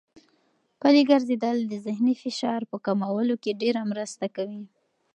[0.79, 4.63] پلي ګرځېدل د ذهني فشار په کمولو کې ډېره مرسته کوي.